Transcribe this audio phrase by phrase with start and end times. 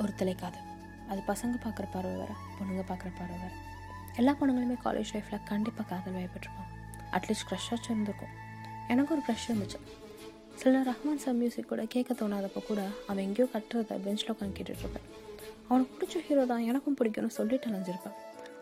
[0.00, 0.60] ஒரு தலைக்காது
[1.10, 3.56] அது பசங்க பார்க்குற பார்வை வேறு பொண்ணுங்க பார்க்குற பார்வை வேறு.
[4.20, 6.70] எல்லா பொண்ணுங்களுமே காலேஜ் லைஃப்பில் கண்டிப்பாக காதல் வயப்பட்டிருப்பாங்க
[7.16, 8.32] அட்லீஸ்ட் க்ரஷ்ஷாச்சும் இருந்திருக்கும்.
[8.92, 9.78] எனக்கு ஒரு க்ரஷ் இருந்துச்சு.
[10.62, 15.06] சில ரஹ்மான் சார் மியூசிக் கூட கேட்க தோணாதப்போ கூட அவன் எங்கேயோ கட்டுறத பெஞ்சில் உட்காந்து கேட்டுட்ருப்பேன்
[15.68, 18.16] அவனுக்கு பிடிச்ச ஹீரோ தான் எனக்கும் பிடிக்கும்னு சொல்லிட்டு அலைஞ்சிருப்பேன்.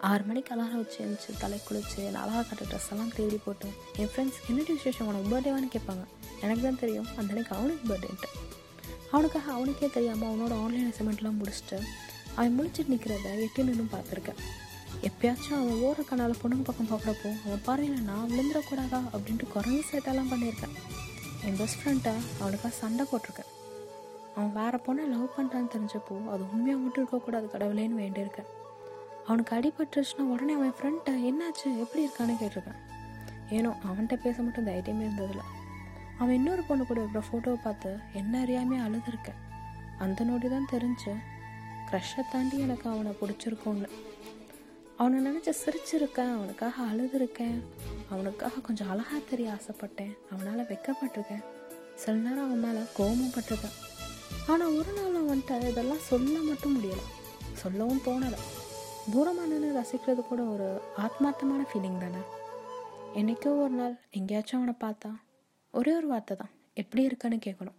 [0.09, 3.69] ஆறு மணிக்கு அலாரம் வச்சு எழுந்துச்சு தலை குளிச்சு நான் அழகாக கட்ட ட்ரெஸ் எல்லாம் தேடி போட்டு
[4.03, 6.05] என் ஃப்ரெண்ட்ஸ் என்னடி விசேஷம் உனக்கு பர்த்டேவான்னு கேட்பாங்க.
[6.45, 7.09] எனக்கு தான் தெரியும்.
[7.19, 8.31] அந்த அன்னைக்கு அவனுக்கு பர்த்டேன்ட்டு
[9.13, 11.79] அவனுக்காக அவனுக்கே தெரியாமல் அவனோட ஆன்லைன் அசைன்மெண்ட்லாம் முடிச்சுட்டு
[12.37, 14.41] அவன் முடிச்சுட்டு நிற்கிறத எட்டி நின்று பார்த்துருக்கேன்.
[15.09, 20.75] எப்பயாச்சும் அவன் ஓர கண்ணால் பொண்ணுங்க பக்கம் பார்க்குறப்போ அவன் பார்வையில் நான் விழுந்துடக்கூடாதா அப்படின்ட்டு குறைஞ்ச சேட்டெல்லாம் பண்ணியிருக்கேன்.
[21.47, 23.51] என் பெஸ்ட் ஃப்ரெண்ட்டை அவனுக்காக சண்டை போட்டிருக்கேன்.
[24.35, 28.51] அவன் வேறு பொண்ணை லவ் பண்ணுறான்னு தெரிஞ்சப்போ அது உண்மையாக மட்டும் இருக்கக்கூடாது கடவுளேன்னு வேண்டியிருக்கேன்.
[29.27, 31.67] அவனுக்கு அடிபட்டுருச்சுன்னா உடனே அவன் ஃப்ரெண்ட்டை என்னாச்சு?
[31.85, 32.81] எப்படி இருக்கான்னு கேட்டிருக்கேன்.
[33.57, 35.47] ஏனோ அவன்கிட்ட பேச மட்டும் தைரியமே இருந்ததில்லை.
[36.21, 39.41] அவன் இன்னொரு பொண்ணு கூட இருக்கிற ஃபோட்டோவை பார்த்து என்ன அறியாமே அழுதுருக்கேன்.
[39.99, 41.13] அந்த நோடி தான் தெரிஞ்சு
[41.91, 43.89] க்ரஷை தாண்டி எனக்கு அவனை பிடிச்சிருக்கோன்னு
[44.97, 47.59] அவனை நினச்சி சிரிச்சிருக்கேன் அவனுக்காக அழுதுருக்கேன்
[48.11, 51.45] அவனுக்காக கொஞ்சம் அழகாக தெரிய ஆசைப்பட்டேன் அவனால் வெக்கப்பட்டிருக்கேன்.
[51.95, 53.77] சில நேரம் அவன் மேலே கோபமும் பட்டிருக்கேன்.
[54.47, 57.07] ஆனால் ஒரு நாள் அவன்கிட்ட இதெல்லாம் சொல்ல மட்டும் முடியலை.
[57.53, 58.41] சொல்லவும் தோணலை.
[59.13, 59.49] தூரமாக
[59.79, 62.23] ரசிக்கிறது கூட ஒரு ஆத்மார்த்தமான ஃபீலிங் தானே.
[63.15, 65.11] என்றைக்கோ ஒரு நாள் எங்கேயாச்சும் அவனை பார்த்தா
[65.73, 66.51] ஒரே ஒரு வார்த்தை தான்.
[66.75, 67.79] எப்படி இருக்கான்னு கேட்கணும்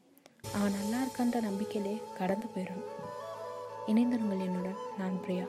[0.53, 2.89] அவன் நல்லா இருக்கான்ற நம்பிக்கையிலே கடந்து போயிடணும்.
[3.87, 5.45] இணைந்திருங்கள் என்னுடன் நான் பிரியா.